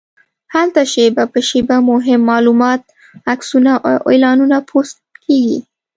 هلته 0.53 0.81
شېبه 0.91 1.23
په 1.33 1.39
شېبه 1.47 1.77
مهم 1.91 2.21
معلومات، 2.31 2.81
عکسونه 3.33 3.71
او 3.87 3.95
اعلانونه 4.11 4.57
پوسټ 4.69 4.99
کېږي. 5.23 5.59